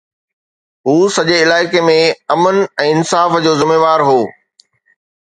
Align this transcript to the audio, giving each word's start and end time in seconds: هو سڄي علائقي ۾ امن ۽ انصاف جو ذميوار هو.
هو 0.85 0.95
سڄي 1.17 1.35
علائقي 1.43 1.83
۾ 1.91 1.99
امن 2.37 2.57
۽ 2.87 2.89
انصاف 2.97 3.31
جو 3.47 3.53
ذميوار 3.63 3.99
هو. 4.11 4.21